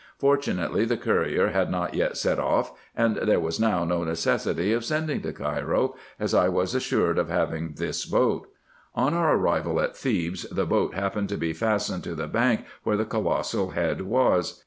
Fortunately, 0.17 0.83
the 0.83 0.97
courier 0.97 1.49
had 1.49 1.69
not 1.69 1.93
yet 1.93 2.17
set 2.17 2.39
off, 2.39 2.71
and 2.95 3.17
there 3.17 3.39
was 3.39 3.59
now 3.59 3.85
no 3.85 4.03
necessity 4.03 4.73
of 4.73 4.83
sending 4.83 5.21
to 5.21 5.31
Cairo, 5.31 5.93
as 6.19 6.33
I 6.33 6.49
was 6.49 6.73
assured 6.73 7.19
of 7.19 7.29
having 7.29 7.73
this 7.73 8.03
boat. 8.07 8.47
On 8.95 9.13
our 9.13 9.35
arrival 9.35 9.79
at 9.79 9.95
Thebes, 9.95 10.49
the 10.49 10.65
boat 10.65 10.95
happened 10.95 11.29
to 11.29 11.37
be 11.37 11.53
fastened 11.53 12.03
to 12.05 12.15
the 12.15 12.25
bank, 12.25 12.65
where 12.81 12.97
the 12.97 13.05
colossal 13.05 13.69
head 13.77 14.01
was. 14.01 14.59